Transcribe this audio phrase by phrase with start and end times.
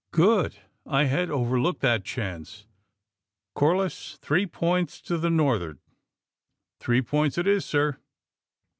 [0.25, 0.57] ''Good!
[0.87, 2.65] I had overlooked that chance.
[3.53, 5.77] Cor liss, three points to the north 'ard."
[6.79, 7.97] "Three points it is, sir."